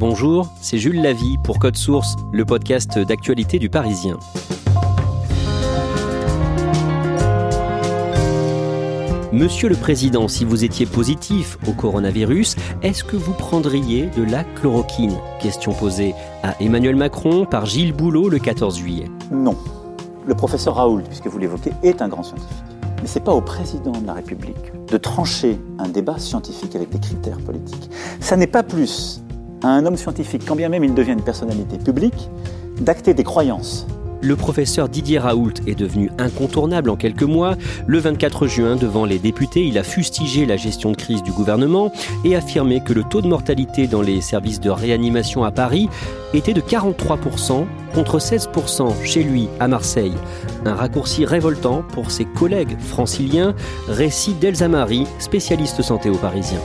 [0.00, 4.18] Bonjour, c'est Jules Lavie pour Code Source, le podcast d'actualité du Parisien.
[9.30, 14.42] Monsieur le Président, si vous étiez positif au coronavirus, est-ce que vous prendriez de la
[14.42, 15.18] chloroquine?
[15.38, 19.10] Question posée à Emmanuel Macron par Gilles Boulot le 14 juillet.
[19.30, 19.54] Non.
[20.26, 22.56] Le professeur Raoult, puisque vous l'évoquez, est un grand scientifique.
[23.02, 26.88] Mais ce n'est pas au président de la République de trancher un débat scientifique avec
[26.88, 27.90] des critères politiques.
[28.20, 29.20] Ça n'est pas plus
[29.62, 32.28] à un homme scientifique, quand bien même il devient une personnalité publique,
[32.80, 33.86] d'acter des croyances.
[34.22, 37.56] Le professeur Didier Raoult est devenu incontournable en quelques mois.
[37.86, 41.90] Le 24 juin, devant les députés, il a fustigé la gestion de crise du gouvernement
[42.24, 45.88] et affirmé que le taux de mortalité dans les services de réanimation à Paris
[46.34, 50.14] était de 43% contre 16% chez lui à Marseille.
[50.66, 53.54] Un raccourci révoltant pour ses collègues franciliens.
[53.88, 56.60] Récit d'Elsa Marie, spécialiste santé aux Parisiens.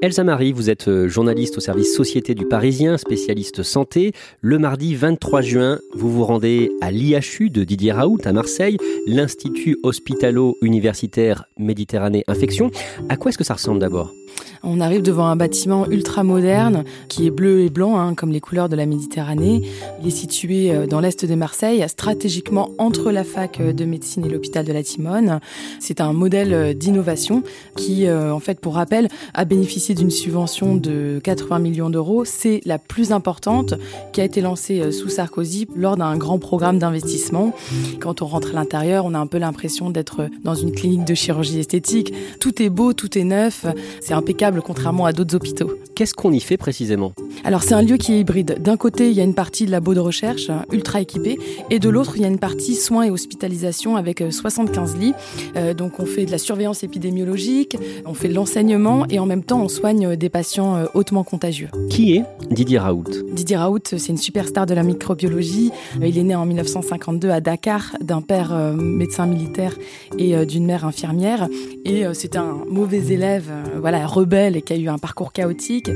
[0.00, 4.12] Elsa Marie, vous êtes euh, journaliste au service Société du Parisien, spécialiste santé.
[4.40, 8.76] Le mardi 23 juin, vous vous rendez à l'IHU de Didier Raoult à Marseille,
[9.08, 12.70] l'Institut hospitalo-universitaire Méditerranée Infection.
[13.08, 14.14] À quoi est-ce que ça ressemble d'abord?
[14.62, 18.40] On arrive devant un bâtiment ultra moderne qui est bleu et blanc, hein, comme les
[18.40, 19.62] couleurs de la Méditerranée.
[20.00, 24.28] Il est situé euh, dans l'est de Marseille, stratégiquement entre la fac de médecine et
[24.28, 25.40] l'hôpital de la Timone.
[25.80, 27.42] C'est un modèle euh, d'innovation
[27.76, 32.24] qui, euh, en fait, pour rappel, a bénéficié d'une subvention de 80 millions d'euros.
[32.24, 33.74] C'est la plus importante
[34.12, 37.52] qui a été lancée sous Sarkozy lors d'un grand programme d'investissement.
[38.00, 41.14] Quand on rentre à l'intérieur, on a un peu l'impression d'être dans une clinique de
[41.14, 42.12] chirurgie esthétique.
[42.40, 43.66] Tout est beau, tout est neuf.
[44.00, 45.72] C'est impeccable contrairement à d'autres hôpitaux.
[45.94, 47.12] Qu'est-ce qu'on y fait précisément?
[47.44, 48.62] Alors c'est un lieu qui est hybride.
[48.62, 51.38] D'un côté, il y a une partie de labo de recherche hein, ultra équipée
[51.70, 55.14] et de l'autre, il y a une partie soins et hospitalisation avec 75 euh, lits.
[55.56, 57.76] Euh, donc on fait de la surveillance épidémiologique,
[58.06, 61.68] on fait de l'enseignement et en même temps on soigne euh, des patients hautement contagieux.
[61.88, 65.70] Qui est Didier Raoult Didier Raoult, c'est une superstar de la microbiologie.
[66.02, 69.76] Il est né en 1952 à Dakar d'un père médecin militaire
[70.18, 71.48] et d'une mère infirmière
[71.84, 75.90] et c'est un mauvais élève, voilà, rebelle et qui a eu un parcours chaotique.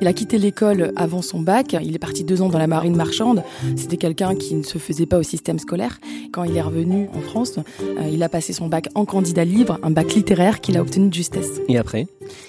[0.00, 1.76] Il a quitté l'école avant son bac.
[1.80, 3.42] Il est parti deux ans dans la marine marchande.
[3.76, 5.98] C'était quelqu'un qui ne se faisait pas au système scolaire.
[6.32, 9.78] Quand il est revenu en France, euh, il a passé son bac en candidat libre,
[9.82, 11.60] un bac littéraire qu'il a obtenu de justesse.
[11.68, 12.06] Et après?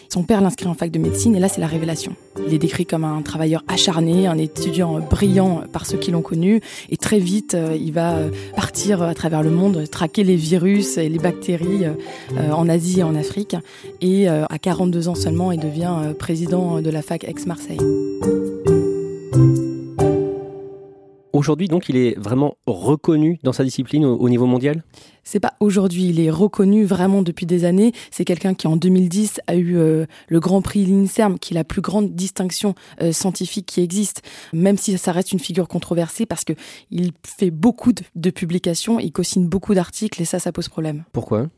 [0.10, 2.16] Son père l'inscrit en fac de médecine et là c'est la révélation.
[2.48, 6.62] Il est décrit comme un travailleur acharné, un étudiant brillant par ceux qui l'ont connu
[6.90, 10.98] et très vite euh, il va euh, partir à travers le monde, traquer les virus
[10.98, 11.86] et les bactéries
[12.52, 13.56] en Asie et en Afrique
[14.02, 17.80] et à 42 ans seulement il devient président de la fac Aix-Marseille.
[21.36, 24.84] Aujourd'hui, donc, il est vraiment reconnu dans sa discipline au, au niveau mondial?
[25.26, 27.92] C'est pas aujourd'hui, il est reconnu vraiment depuis des années.
[28.10, 31.66] C'est quelqu'un qui, en 2010, a eu euh, le Grand Prix l'INSERM, qui est la
[31.66, 34.22] plus grande distinction euh, scientifique qui existe,
[34.54, 36.54] même si ça reste une figure controversée parce que
[36.90, 41.04] il fait beaucoup de, de publications, il co-signe beaucoup d'articles et ça, ça pose problème.
[41.12, 41.50] Pourquoi?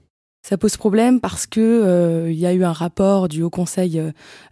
[0.47, 3.99] Ça pose problème parce que euh, il y a eu un rapport du Haut Conseil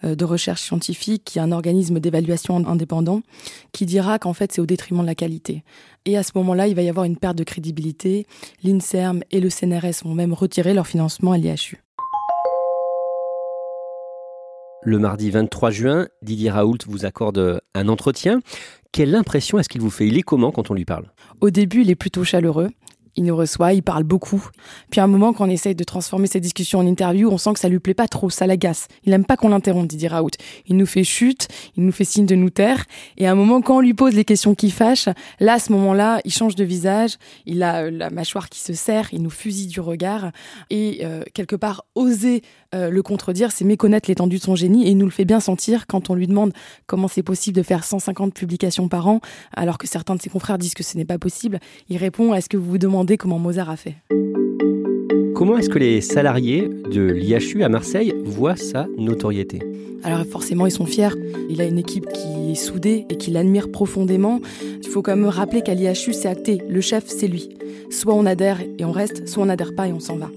[0.03, 3.21] euh, de recherche scientifique, qui est un organisme d'évaluation indépendant,
[3.71, 5.63] qui dira qu'en fait c'est au détriment de la qualité.
[6.03, 8.27] Et à ce moment-là, il va y avoir une perte de crédibilité.
[8.61, 11.81] L'INSERM et le CNRS vont même retirer leur financement à l'IHU.
[14.83, 18.41] Le mardi 23 juin, Didier Raoult vous accorde un entretien.
[18.91, 20.07] Quelle impression est-ce qu'il vous fait?
[20.07, 21.05] Il est comment quand on lui parle?
[21.39, 22.69] Au début, il est plutôt chaleureux
[23.15, 24.43] il nous reçoit, il parle beaucoup.
[24.89, 27.53] Puis à un moment, quand on essaye de transformer cette discussion en interview, on sent
[27.53, 28.87] que ça lui plaît pas trop, ça l'agace.
[29.05, 30.31] Il aime pas qu'on l'interrompe, Didier Raoult.
[30.67, 31.47] Il nous fait chute,
[31.77, 32.85] il nous fait signe de nous taire.
[33.17, 35.09] Et à un moment, quand on lui pose les questions qui fâchent,
[35.39, 38.73] là, à ce moment-là, il change de visage, il a euh, la mâchoire qui se
[38.73, 40.31] serre, il nous fusille du regard.
[40.69, 42.41] Et euh, quelque part, oser
[42.73, 44.87] euh, le contredire, c'est méconnaître l'étendue de son génie.
[44.87, 46.51] Et il nous le fait bien sentir quand on lui demande
[46.87, 49.21] comment c'est possible de faire 150 publications par an,
[49.55, 51.59] alors que certains de ses confrères disent que ce n'est pas possible.
[51.89, 53.95] Il répond, est-ce que vous vous demandez comment Mozart a fait?
[55.35, 59.59] Comment est-ce que les salariés de l'IHU à Marseille voient sa notoriété?
[60.03, 61.09] Alors forcément, ils sont fiers.
[61.49, 64.39] Il a une équipe qui est soudée et qui l'admire profondément.
[64.81, 66.61] Il faut quand même rappeler qu'à l'IHU, c'est acté.
[66.69, 67.49] Le chef, c'est lui.
[67.89, 70.29] Soit on adhère et on reste, soit on n'adhère pas et on s'en va.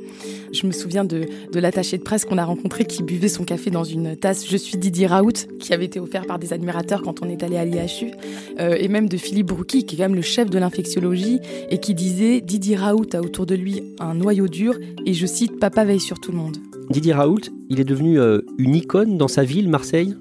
[0.53, 3.85] Je me souviens de, l'attaché de presse qu'on a rencontré qui buvait son café dans
[3.85, 7.29] une tasse Je suis Didier Raoult, qui avait été offert par des admirateurs quand on
[7.29, 8.13] est allé à l'IHU,
[8.61, 11.41] euh, et même de Philippe Brouki, qui est quand même le chef de l'infectiologie,
[11.71, 14.75] et qui disait Didier Raoult a autour de lui un noyau dur,
[15.05, 16.57] et je cite Papa veille sur tout le monde.
[16.91, 20.17] Didier Raoult, il est devenu euh, une icône dans sa ville, Marseille?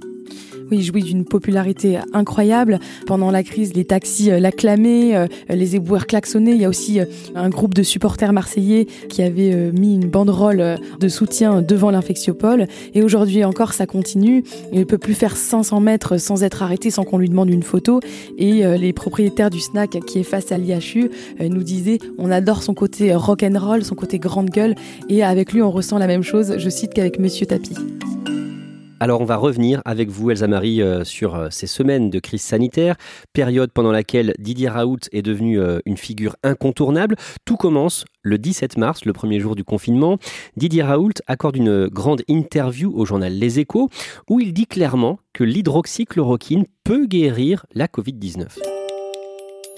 [0.70, 2.80] Oui, il jouit d'une popularité incroyable.
[3.06, 6.52] Pendant la crise, les taxis euh, l'acclamaient, euh, les éboueurs klaxonnaient.
[6.52, 7.06] Il y a aussi euh,
[7.36, 12.68] un groupe de supporters marseillais qui avait mis une banderole de soutien devant l'infectiopole.
[12.94, 14.44] Et aujourd'hui encore, ça continue.
[14.74, 17.64] Il ne peut plus faire 500 mètres sans être arrêté, sans qu'on lui demande une
[17.64, 18.00] photo.
[18.38, 21.10] Et les propriétaires du snack qui est face à l'IHU
[21.40, 24.76] nous disaient on adore son côté rock and roll, son côté grande gueule.
[25.10, 27.76] Et avec lui, on ressent la même chose, je cite, qu'avec Monsieur Tapi.
[29.00, 32.42] Alors on va revenir avec vous, Elsa Marie, euh, sur euh, ces semaines de crise
[32.42, 32.96] sanitaire,
[33.32, 37.16] période pendant laquelle Didier Raoult est devenu euh, une figure incontournable.
[37.46, 40.18] Tout commence le 17 mars, le premier jour du confinement.
[40.56, 43.90] Didier Raoult accorde une grande interview au journal Les Échos
[44.30, 48.48] où il dit clairement que l'hydroxychloroquine peut guérir la Covid-19.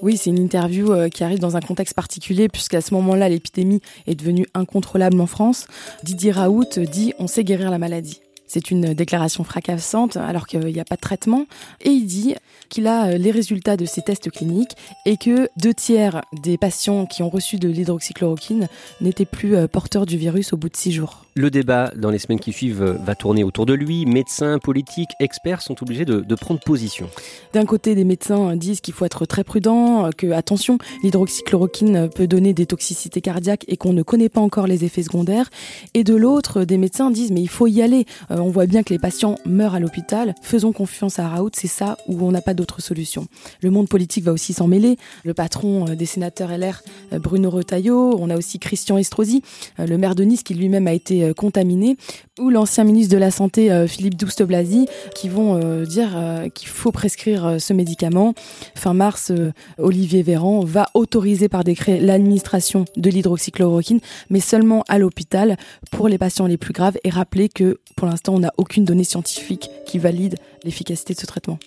[0.00, 4.14] Oui, c'est une interview qui arrive dans un contexte particulier puisqu'à ce moment-là, l'épidémie est
[4.14, 5.66] devenue incontrôlable en France.
[6.04, 8.22] Didier Raoult dit on sait guérir la maladie.
[8.52, 11.46] C'est une déclaration fracassante alors qu'il n'y a pas de traitement.
[11.82, 12.34] Et il dit
[12.68, 14.72] qu'il a euh, les résultats de ses tests cliniques
[15.06, 18.66] et que deux tiers des patients qui ont reçu de l'hydroxychloroquine
[19.00, 21.26] n'étaient plus euh, porteurs du virus au bout de six jours.
[21.36, 24.04] Le débat dans les semaines qui suivent euh, va tourner autour de lui.
[24.04, 27.08] Médecins, politiques, experts sont obligés de, prendre position.
[27.52, 32.52] D'un côté, des médecins disent qu'il faut être très prudent, que attention, l'hydroxychloroquine peut donner
[32.52, 35.50] des toxicités cardiaques et qu'on ne connaît pas encore les effets secondaires.
[35.94, 38.06] Et de l'autre, des médecins disent mais il faut y aller.
[38.40, 40.34] On voit bien que les patients meurent à l'hôpital.
[40.42, 43.26] Faisons confiance à Raoult, c'est ça où on n'a pas d'autre solution.
[43.62, 44.96] Le monde politique va aussi s'en mêler.
[45.24, 46.82] Le patron euh, des sénateurs LR,
[47.12, 49.42] euh, Bruno Retailleau, on a aussi Christian Estrosi,
[49.78, 51.96] le maire de Nice qui lui-même a été euh, contaminé,
[52.40, 56.10] ou l'ancien ministre de la Santé euh, Philippe Douste-Blazy qui vont euh, dire
[56.54, 58.34] qu'il faut prescrire ce médicament.
[58.74, 59.32] Fin mars,
[59.78, 64.00] Olivier Véran va autoriser par décret l'administration de l'hydroxychloroquine,
[64.30, 65.56] mais seulement à l'hôpital
[65.90, 69.04] pour les patients les plus graves et rappeler que pour l'instant on n'a aucune donnée
[69.04, 71.58] scientifique qui valide l'efficacité de ce traitement.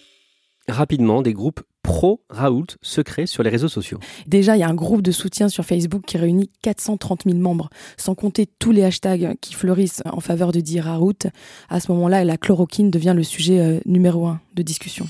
[0.68, 1.62] Rapidement, des groupes
[1.94, 4.00] pro-Raoult se créent sur les réseaux sociaux.
[4.26, 7.70] Déjà, il y a un groupe de soutien sur Facebook qui réunit 430 000 membres,
[7.98, 11.30] sans compter tous les hashtags qui fleurissent en faveur de dire Raoult.
[11.70, 15.06] À ce moment-là, la chloroquine devient le sujet euh, numéro un de discussion.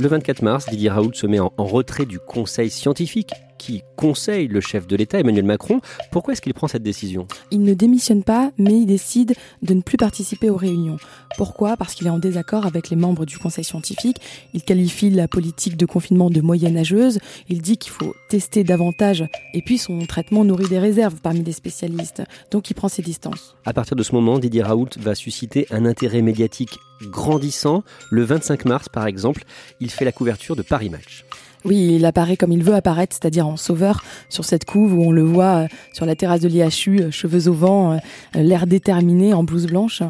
[0.00, 3.32] Le 24 mars, Didier Raoult se met en retrait du conseil scientifique
[3.62, 5.80] qui conseille le chef de l'État, Emmanuel Macron.
[6.10, 7.28] Pourquoi est-ce qu'il prend cette décision?
[7.52, 10.96] Il ne démissionne pas, mais il décide de ne plus participer aux réunions.
[11.36, 11.76] Pourquoi?
[11.76, 14.16] Parce qu'il est en désaccord avec les membres du conseil scientifique.
[14.52, 17.20] Il qualifie la politique de confinement de moyenâgeuse.
[17.48, 19.24] Il dit qu'il faut tester davantage.
[19.54, 22.24] Et puis son traitement nourrit des réserves parmi les spécialistes.
[22.50, 23.54] Donc il prend ses distances.
[23.64, 27.84] À partir de ce moment, Didier Raoult va susciter un intérêt médiatique grandissant.
[28.10, 29.44] Le 25 mars, par exemple,
[29.78, 31.24] il fait la couverture de Paris Match.
[31.64, 35.12] Oui, il apparaît comme il veut apparaître, c'est-à-dire en sauveur sur cette couve où on
[35.12, 37.98] le voit euh, sur la terrasse de l'IHU, euh, cheveux au vent, euh,
[38.34, 40.02] l'air déterminé en blouse blanche.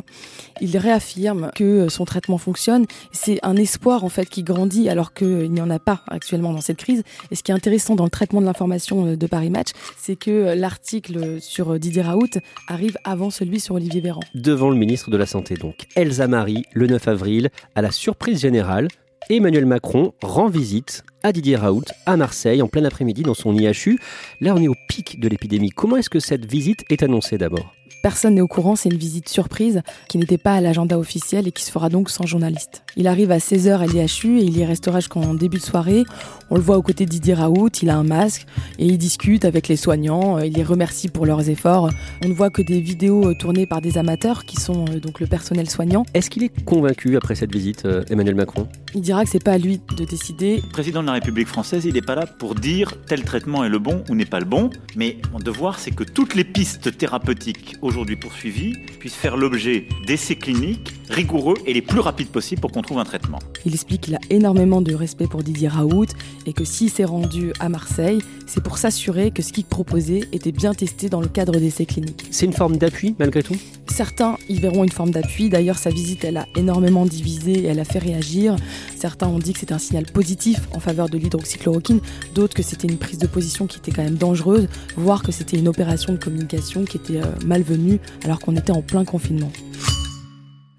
[0.60, 2.86] Il réaffirme que son traitement fonctionne.
[3.10, 6.60] C'est un espoir en fait qui grandit alors qu'il n'y en a pas actuellement dans
[6.60, 7.02] cette crise.
[7.30, 9.68] Et ce qui est intéressant dans le traitement de l'information de Paris Match,
[9.98, 14.20] c'est que l'article sur Didier Raoult arrive avant celui sur Olivier Véran.
[14.34, 18.40] Devant le ministre de la Santé donc, Elsa Marie, le 9 avril, à la surprise
[18.40, 18.88] générale,
[19.34, 23.98] Emmanuel Macron rend visite à Didier Raoult à Marseille en plein après-midi dans son IHU.
[24.42, 25.70] Là, on est au pic de l'épidémie.
[25.70, 27.72] Comment est-ce que cette visite est annoncée d'abord?
[28.02, 31.52] Personne n'est au courant, c'est une visite surprise qui n'était pas à l'agenda officiel et
[31.52, 32.82] qui se fera donc sans journaliste.
[32.96, 36.02] Il arrive à 16h à l'IHU et il y restera jusqu'en début de soirée.
[36.50, 38.44] On le voit aux côtés de Didier Raoult, il a un masque
[38.80, 41.90] et il discute avec les soignants, il les remercie pour leurs efforts.
[42.24, 45.28] On ne voit que des vidéos tournées par des amateurs qui sont euh, donc le
[45.28, 46.04] personnel soignant.
[46.12, 48.66] Est-ce qu'il est convaincu après cette visite, euh, Emmanuel Macron?
[48.94, 50.56] Il dira que c'est pas à lui de décider.
[50.56, 53.68] Le président de la République française, il n'est pas là pour dire tel traitement est
[53.68, 56.98] le bon ou n'est pas le bon, mais mon devoir c'est que toutes les pistes
[56.98, 62.72] thérapeutiques aujourd'hui poursuivies puissent faire l'objet d'essais cliniques rigoureux et les plus rapides possibles pour
[62.72, 63.38] qu'on trouve un traitement.
[63.66, 66.06] Il explique qu'il a énormément de respect pour Didier Raoult
[66.46, 70.52] et que s'il s'est rendu à Marseille, c'est pour s'assurer que ce qu'il proposait était
[70.52, 72.26] bien testé dans le cadre d'essais cliniques.
[72.30, 73.56] C'est une forme d'appui malgré tout
[73.88, 75.50] Certains y verront une forme d'appui.
[75.50, 78.56] D'ailleurs, sa visite, elle a énormément divisé et elle a fait réagir.
[78.96, 82.00] Certains ont dit que c'était un signal positif en faveur de l'hydroxychloroquine,
[82.34, 85.58] d'autres que c'était une prise de position qui était quand même dangereuse, voire que c'était
[85.58, 89.52] une opération de communication qui était euh, malvenue alors qu'on était en plein confinement.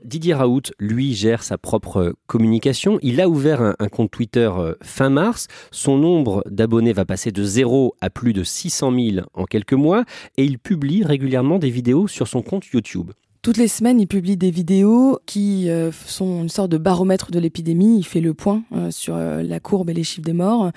[0.03, 2.99] Didier Raoult, lui, gère sa propre communication.
[3.01, 5.47] Il a ouvert un, compte Twitter euh, fin mars.
[5.71, 10.03] Son nombre d'abonnés va passer de 0 à plus de 600 000 en quelques mois
[10.37, 13.11] et il publie régulièrement des vidéos sur son compte YouTube.
[13.41, 17.39] Toutes les semaines, il publie des vidéos qui euh, sont une sorte de baromètre de
[17.39, 17.97] l'épidémie.
[17.97, 20.71] Il fait le point euh, sur la courbe et les chiffres des morts.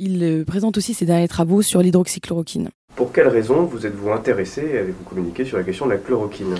[0.00, 2.70] Il présente aussi ses derniers travaux sur l'hydroxychloroquine.
[2.96, 6.54] Pour quelles raisons vous êtes-vous intéressé et avez-vous communiqué sur la question de la chloroquine?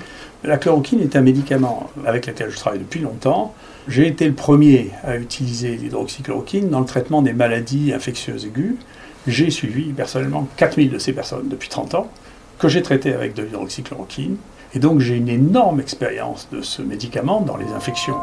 [0.45, 3.55] La chloroquine est un médicament avec lequel je travaille depuis longtemps.
[3.89, 8.77] J'ai été le premier à utiliser l'hydroxychloroquine dans le traitement des maladies infectieuses aiguës.
[9.27, 12.11] J'ai suivi personnellement 4000 de ces personnes depuis 30 ans
[12.59, 14.37] que j'ai traitées avec de l'hydroxychloroquine.
[14.75, 18.17] Et donc j'ai une énorme expérience de ce médicament dans les infections.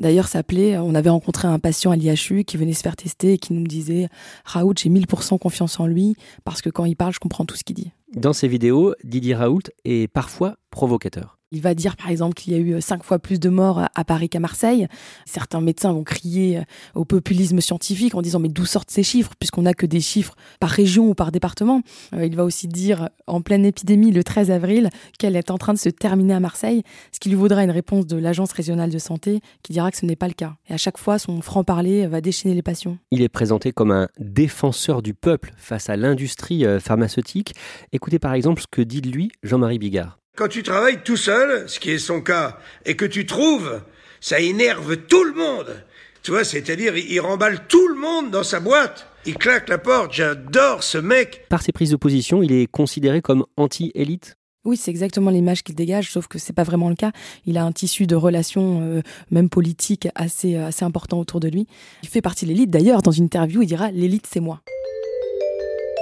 [0.00, 0.78] D'ailleurs, ça plaît.
[0.78, 3.66] On avait rencontré un patient à l'IHU qui venait se faire tester et qui nous
[3.66, 4.08] disait
[4.44, 7.64] Raoult, j'ai 1000% confiance en lui parce que quand il parle, je comprends tout ce
[7.64, 7.92] qu'il dit.
[8.16, 11.39] Dans ses vidéos, Didier Raoult est parfois provocateur.
[11.52, 13.82] Il va dire par exemple qu'il y a eu euh, cinq fois plus de morts
[13.96, 14.86] à Paris qu'à Marseille.
[15.26, 16.62] Certains médecins vont crier euh,
[16.94, 19.32] au populisme scientifique en disant mais d'où sortent ces chiffres?
[19.36, 21.82] Puisqu'on n'a que des chiffres par région ou par département.
[22.14, 25.74] Euh, il va aussi dire en pleine épidémie le 13 avril qu'elle est en train
[25.74, 28.98] de se terminer à Marseille, ce qui lui vaudra une réponse de l'agence régionale de
[29.00, 30.54] santé qui dira que ce n'est pas le cas.
[30.68, 32.96] Et à chaque fois, son franc-parler va déchaîner les passions.
[33.10, 37.54] Il est présenté comme un défenseur du peuple face à l'industrie pharmaceutique.
[37.90, 40.19] Écoutez par exemple ce que dit de lui Jean-Marie Bigard.
[40.40, 42.56] Quand tu travailles tout seul, ce qui est son cas,
[42.86, 43.82] et que tu trouves,
[44.22, 45.84] ça énerve tout le monde.
[46.22, 49.06] Tu vois, c'est-à-dire, il remballe tout le monde dans sa boîte.
[49.26, 50.14] Il claque la porte.
[50.14, 51.44] J'adore ce mec.
[51.50, 54.38] Par ses prises de position, il est considéré comme anti-élite?
[54.64, 57.12] Oui, c'est exactement l'image qu'il dégage, sauf que c'est pas vraiment le cas.
[57.44, 61.66] Il a un tissu de relations, euh, même politiques, assez, assez important autour de lui.
[62.02, 62.70] Il fait partie de l'élite.
[62.70, 64.62] D'ailleurs, dans une interview, il dira L'élite, c'est moi.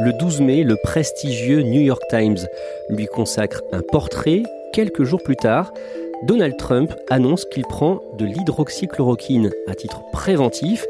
[0.00, 2.38] Le 12 mai, le prestigieux New York Times
[2.88, 4.45] lui consacre un portrait.
[4.73, 5.73] Quelques jours plus tard,
[6.23, 10.87] Donald Trump annonce qu'il prend de l'hydroxychloroquine à titre préventif.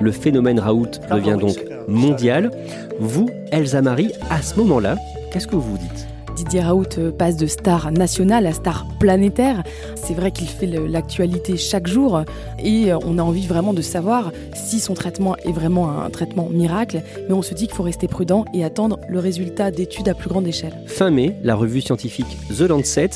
[0.00, 2.50] Le phénomène Raoult devient donc mondial.
[2.98, 4.96] Vous, Elsa Marie, à ce moment-là,
[5.30, 6.08] qu'est-ce que vous vous dites?
[6.36, 9.62] Didier Raoult euh, passe de star nationale à star planétaire.
[9.94, 12.22] C'est vrai qu'il fait l'actualité chaque jour
[12.62, 16.48] et euh, on a envie vraiment de savoir si son traitement est vraiment un traitement
[16.50, 20.14] miracle, mais on se dit qu'il faut rester prudent et attendre le résultat d'études à
[20.14, 20.74] plus grande échelle.
[20.86, 23.10] Fin mai, la revue scientifique The Lancet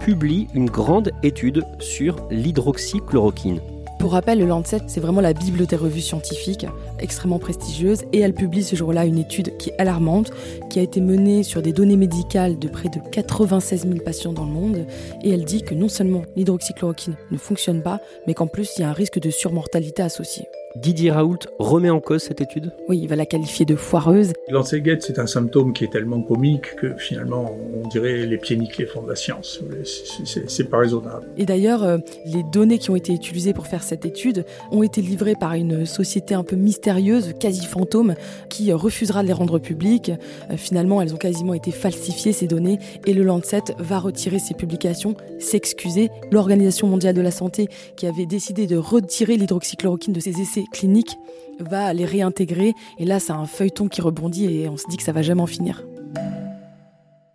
[0.00, 3.60] publie une grande étude sur l'hydroxychloroquine.
[3.98, 6.66] Pour rappel, le Lancet, c'est vraiment la bible des revues scientifiques,
[6.98, 10.30] extrêmement prestigieuse, et elle publie ce jour-là une étude qui est alarmante,
[10.68, 14.44] qui a été menée sur des données médicales de près de 96 000 patients dans
[14.44, 14.86] le monde,
[15.24, 18.84] et elle dit que non seulement l'hydroxychloroquine ne fonctionne pas, mais qu'en plus il y
[18.84, 20.46] a un risque de surmortalité associé.
[20.76, 22.70] Didier Raoult remet en cause cette étude?
[22.90, 24.34] Oui, il va la qualifier de foireuse.
[24.50, 28.86] L'anséguette, c'est un symptôme qui est tellement comique que finalement, on dirait les pieds nickelés
[28.86, 29.60] font de la science.
[29.84, 31.26] C'est pas raisonnable.
[31.38, 35.00] Et d'ailleurs, euh, les données qui ont été utilisées pour faire cette étude ont été
[35.00, 38.14] livrées par une société un peu mystérieuse, quasi fantôme,
[38.50, 40.12] qui euh, refusera de les rendre publiques.
[40.50, 44.52] Euh, finalement, elles ont quasiment été falsifiées, ces données, et le Lancet va retirer ses
[44.52, 46.10] publications, s'excuser.
[46.30, 51.16] L'Organisation mondiale de la santé, qui avait décidé de retirer l'hydroxychloroquine de ses essais clinique
[51.60, 52.74] va les réintégrer.
[52.98, 55.42] Et là, c'est un feuilleton qui rebondit et on se dit que ça va jamais
[55.42, 55.84] en finir.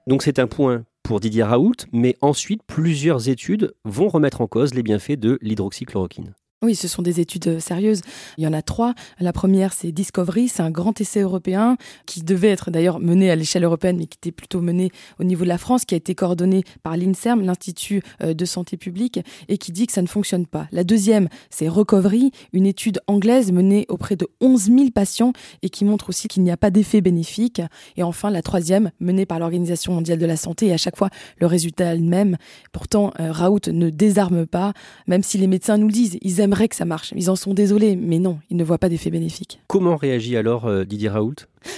[0.07, 4.73] Donc c'est un point pour Didier Raoult, mais ensuite plusieurs études vont remettre en cause
[4.73, 6.33] les bienfaits de l'hydroxychloroquine.
[6.63, 8.01] Oui, ce sont des études euh, sérieuses.
[8.38, 8.94] Il y en a trois.
[9.20, 10.48] La première, c'est Discovery.
[10.48, 11.75] C'est un grand essai européen
[12.06, 15.44] qui devait être d'ailleurs mené à l'échelle européenne, mais qui était plutôt mené au niveau
[15.44, 19.58] de la France, qui a été coordonné par l'INSERM, l'Institut euh, de santé publique, et
[19.58, 20.68] qui dit que ça ne fonctionne pas.
[20.72, 25.84] La deuxième, c'est Recovery, une étude anglaise menée auprès de 11 000 patients et qui
[25.84, 27.63] montre aussi qu'il n'y a pas d'effet bénéfique.
[27.98, 31.10] Et enfin, la troisième, menée par l'Organisation mondiale de la santé, et à chaque fois,
[31.39, 32.38] le résultat est le même.
[32.72, 34.74] Pourtant, euh, Raoult ne désarme pas,
[35.08, 36.20] même si les médecins nous le disent.
[36.22, 37.13] Ils aiment que ça marche.
[37.15, 39.62] Ils en sont désolés, mais non, ils ne voient pas d'effet bénéfique.
[39.67, 41.36] Comment réagit alors euh, Didier Raoult?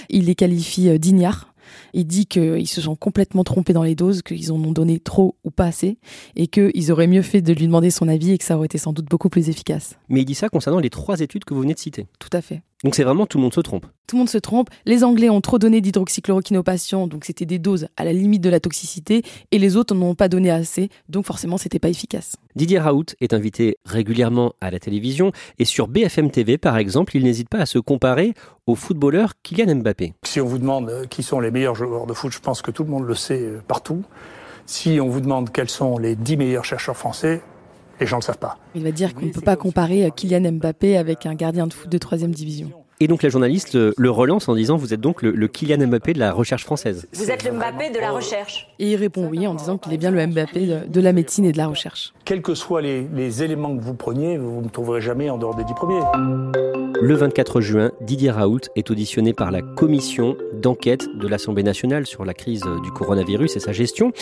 [0.08, 1.54] Il les qualifie euh, d'ignards.
[1.92, 5.36] Il dit qu'ils se sont complètement trompés dans les doses, qu'ils en ont donné trop
[5.44, 5.98] ou pas assez,
[6.36, 8.78] et qu'ils auraient mieux fait de lui demander son avis et que ça aurait été
[8.78, 9.96] sans doute beaucoup plus efficace.
[10.08, 12.06] Mais il dit ça concernant les trois études que vous venez de citer.
[12.18, 12.62] Tout à fait.
[12.84, 13.86] Donc c'est vraiment tout le monde se trompe.
[14.06, 14.68] Tout le monde se trompe.
[14.84, 18.42] Les Anglais ont trop donné d'hydroxychloroquine aux patients, donc c'était des doses à la limite
[18.42, 21.88] de la toxicité, et les autres n'en ont pas donné assez, donc forcément c'était pas
[21.88, 22.36] efficace.
[22.54, 27.24] Didier Raoult est invité régulièrement à la télévision, et sur BFM TV par exemple, il
[27.24, 28.34] n'hésite pas à se comparer
[28.66, 30.12] au footballeur Kylian Mbappé.
[30.22, 32.70] Si on vous demande euh, qui sont les meilleurs joueurs de foot, je pense que
[32.70, 34.02] tout le monde le sait euh, partout.
[34.66, 37.40] Si on vous demande quels sont les dix meilleurs chercheurs français,
[38.00, 38.58] les gens ne le savent pas.
[38.74, 41.88] Il va dire qu'on ne peut pas comparer Kylian Mbappé avec un gardien de foot
[41.88, 42.70] de troisième division.
[43.00, 46.20] Et donc la journaliste le, relance en disant vous êtes donc le, Kylian Mbappé de
[46.20, 47.08] la recherche française.
[47.12, 48.68] Vous êtes le Mbappé de la recherche.
[48.78, 51.52] Et il répond oui en disant qu'il est bien le Mbappé de, la médecine et
[51.52, 52.14] de la recherche.
[52.24, 55.56] Quels que soient les, éléments que vous preniez, vous ne me trouverez jamais en dehors
[55.56, 56.00] des dix premiers.
[57.00, 62.24] Le 24 juin, Didier Raoult est auditionné par la commission d'enquête de l'Assemblée nationale sur
[62.24, 64.12] la crise du coronavirus et sa gestion.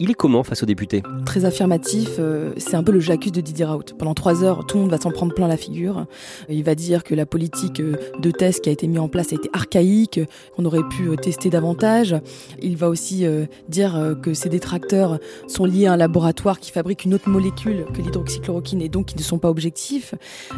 [0.00, 3.40] Il est comment face aux députés Très affirmatif, euh, c'est un peu le j'accuse de
[3.40, 3.84] Didier Raoult.
[3.98, 6.06] Pendant trois heures, tout le monde va s'en prendre plein la figure.
[6.48, 9.32] Il va dire que la politique euh, de test qui a été mise en place
[9.32, 10.20] a été archaïque,
[10.56, 12.16] qu'on aurait pu euh, tester davantage.
[12.60, 13.24] Il va aussi
[13.68, 18.00] dire que ces détracteurs sont liés à un laboratoire qui fabrique une autre molécule que
[18.00, 20.14] l'hydroxychloroquine et donc qui ne sont pas objectifs.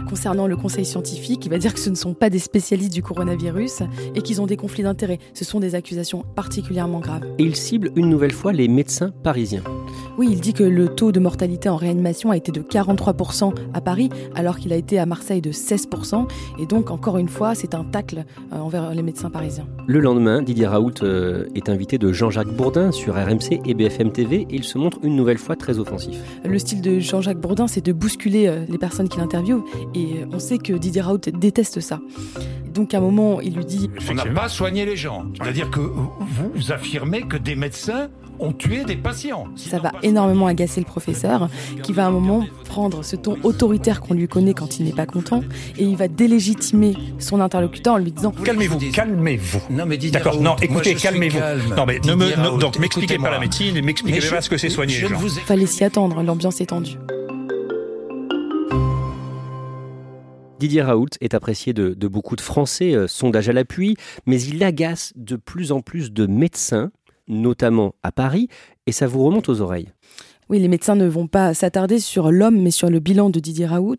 [0.08, 3.02] Concernant le conseil scientifique, il va dire que ce ne sont pas des spécialistes du
[3.02, 3.82] coronavirus
[4.14, 5.18] et qu'ils ont des conflits d'intérêts.
[5.34, 7.24] Ce sont des accusations particulièrement graves.
[7.38, 9.12] Et il cible une nouvelle fois les médecins
[10.16, 13.80] oui, il dit que le taux de mortalité en réanimation a été de 43% à
[13.80, 16.28] Paris, alors qu'il a été à Marseille de 16%.
[16.60, 19.66] Et donc, encore une fois, c'est un tacle euh, envers les médecins parisiens.
[19.88, 24.42] Le lendemain, Didier Raoult euh, est invité de Jean-Jacques Bourdin sur RMC et BFM TV
[24.42, 26.16] et il se montre une nouvelle fois très offensif.
[26.44, 29.64] Le style de Jean-Jacques Bourdin, c'est de bousculer euh, les personnes qu'il interviewe
[29.94, 31.98] et on sait que Didier Raoult déteste ça.
[32.72, 33.90] Donc à un moment, il lui dit...
[34.10, 35.24] On n'a pas soigné les gens.
[35.40, 39.46] C'est-à-dire que vous affirmez que des médecins ont tué des patients.
[39.56, 41.48] Ça va énormément agacer le professeur,
[41.82, 44.92] qui va à un moment prendre ce ton autoritaire qu'on lui connaît quand il n'est
[44.92, 45.42] pas content,
[45.78, 49.60] et il va délégitimer son interlocuteur en lui disant Calmez-vous, calmez-vous.
[49.70, 51.38] Non, mais D'accord, non, écoutez, calmez-vous.
[51.76, 55.00] Non, mais ne me, donc m'expliquez pas la médecine, m'expliquez pas ce que c'est soigner
[55.00, 55.20] les gens.
[55.22, 56.96] Il fallait s'y attendre, l'ambiance est tendue.
[60.60, 64.62] Didier Raoult est apprécié de, de beaucoup de Français, euh, sondage à l'appui, mais il
[64.62, 66.90] agace de plus en plus de médecins
[67.28, 68.48] notamment à Paris,
[68.86, 69.92] et ça vous remonte aux oreilles?
[70.50, 73.64] Oui, les médecins ne vont pas s'attarder sur l'homme, mais sur le bilan de Didier
[73.64, 73.96] Raoult.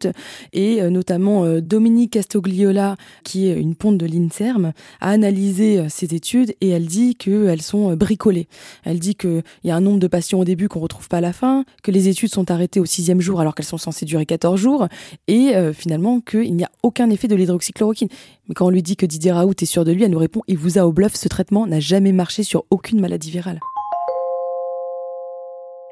[0.54, 5.88] Et euh, notamment euh, Dominique Castogliola, qui est une ponte de l'INSERM, a analysé euh,
[5.90, 8.48] ces études et elle dit qu'elles sont bricolées.
[8.84, 11.22] Elle dit qu'il y a un nombre de patients au début qu'on retrouve pas à
[11.22, 14.28] la fin, que les études sont arrêtées au sixième jour alors qu'elles sont censées durer
[14.28, 14.88] 14 jours,
[15.28, 18.10] et finalement qu'il n'y a aucun effet de l'hydroxychloroquine.
[18.48, 20.42] Mais quand on lui dit que Didier Raoult est sûr de lui, elle nous répond
[20.48, 23.60] «Il vous a au bluff, ce traitement n'a jamais marché sur aucune maladie virale».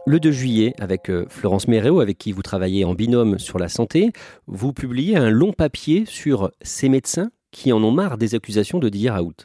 [0.05, 3.69] Le 2 juillet, avec euh, Florence Méréo, avec qui vous travaillez en binôme sur la
[3.69, 4.11] santé,
[4.47, 8.89] vous publiez un long papier sur ces médecins qui en ont marre des accusations de
[8.89, 9.35] Didier Raoult.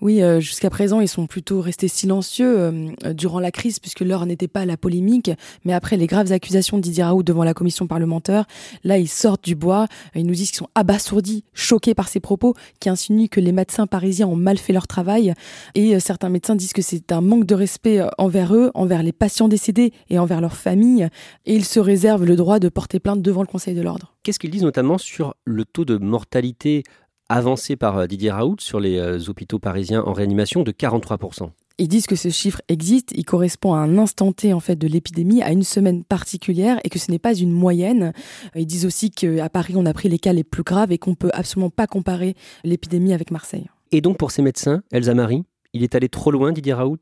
[0.00, 4.24] Oui, euh, jusqu'à présent, ils sont plutôt restés silencieux euh, durant la crise, puisque l'heure
[4.24, 5.30] n'était pas à la polémique.
[5.64, 8.46] Mais après les graves accusations de Didier Raoult devant la commission parlementaire,
[8.84, 9.88] là, ils sortent du bois.
[10.14, 13.86] Ils nous disent qu'ils sont abasourdis, choqués par ces propos, qui insinuent que les médecins
[13.86, 15.34] parisiens ont mal fait leur travail.
[15.74, 19.12] Et euh, certains médecins disent que c'est un manque de respect envers eux, envers les
[19.12, 21.08] patients décédés et envers leurs familles.
[21.46, 24.14] Et ils se réservent le droit de porter plainte devant le Conseil de l'ordre.
[24.22, 26.82] Qu'est-ce qu'ils disent notamment sur le taux de mortalité
[27.28, 31.50] avancé par euh, Didier Raoult sur les euh, hôpitaux parisiens en réanimation de 43%.
[31.78, 34.86] Ils disent que ce chiffre existe, il correspond à un instant T en fait de
[34.86, 38.14] l'épidémie, à une semaine particulière et que ce n'est pas une moyenne.
[38.54, 41.14] Ils disent aussi qu'à Paris on a pris les cas les plus graves et qu'on
[41.14, 42.34] peut absolument pas comparer
[42.64, 43.66] l'épidémie avec Marseille.
[43.92, 46.98] Et donc pour ces médecins, Elsa Marie, il est allé trop loin Didier Raoult?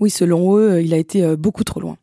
[0.00, 1.98] Oui, selon eux, il a été euh, beaucoup trop loin.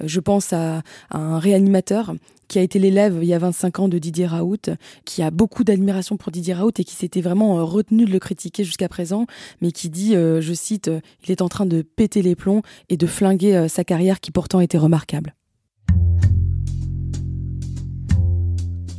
[0.00, 2.14] Je pense à, un réanimateur
[2.48, 4.56] qui a été l'élève il y a 25 ans de Didier Raoult,
[5.04, 8.18] qui a beaucoup d'admiration pour Didier Raoult et qui s'était vraiment euh, retenu de le
[8.18, 9.26] critiquer jusqu'à présent,
[9.60, 12.62] mais qui dit, euh, je cite, euh, il est en train de péter les plombs
[12.88, 15.34] et de flinguer sa carrière qui pourtant était remarquable.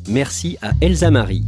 [0.08, 1.46] Merci à Elsa Marie.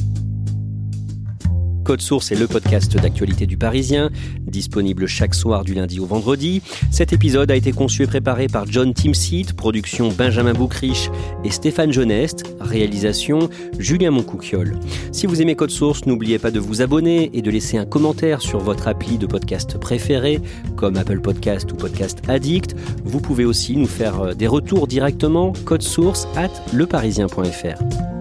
[1.91, 4.11] Code Source est le podcast d'actualité du Parisien,
[4.47, 6.61] disponible chaque soir du lundi au vendredi.
[6.89, 11.09] Cet épisode a été conçu et préparé par John Timsit, production Benjamin Boucriche
[11.43, 14.79] et Stéphane Jeuneste, réalisation Julien Moncouquiole.
[15.11, 18.41] Si vous aimez Code Source, n'oubliez pas de vous abonner et de laisser un commentaire
[18.41, 20.39] sur votre appli de podcast préféré,
[20.77, 22.73] comme Apple Podcast ou Podcast Addict.
[23.03, 28.20] Vous pouvez aussi nous faire euh, des retours directement, code source at leparisien.fr.